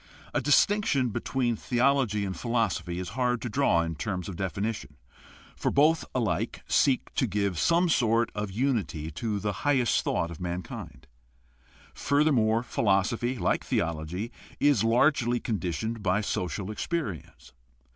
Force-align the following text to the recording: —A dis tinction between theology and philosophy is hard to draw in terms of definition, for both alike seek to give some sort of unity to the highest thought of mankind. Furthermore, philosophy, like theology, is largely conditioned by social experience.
—A 0.33 0.41
dis 0.41 0.65
tinction 0.65 1.13
between 1.13 1.55
theology 1.55 2.25
and 2.25 2.35
philosophy 2.35 2.97
is 2.97 3.09
hard 3.09 3.39
to 3.43 3.49
draw 3.49 3.83
in 3.83 3.93
terms 3.93 4.27
of 4.27 4.35
definition, 4.35 4.97
for 5.55 5.69
both 5.69 6.03
alike 6.15 6.63
seek 6.67 7.13
to 7.13 7.27
give 7.27 7.59
some 7.59 7.87
sort 7.87 8.31
of 8.33 8.49
unity 8.49 9.11
to 9.11 9.39
the 9.39 9.53
highest 9.61 10.01
thought 10.03 10.31
of 10.31 10.41
mankind. 10.41 11.05
Furthermore, 11.93 12.63
philosophy, 12.63 13.37
like 13.37 13.63
theology, 13.63 14.31
is 14.59 14.83
largely 14.83 15.39
conditioned 15.39 16.01
by 16.01 16.19
social 16.21 16.71
experience. 16.71 17.53